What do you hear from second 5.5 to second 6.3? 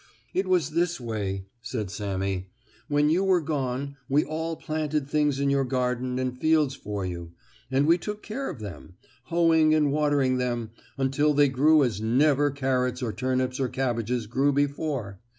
your garden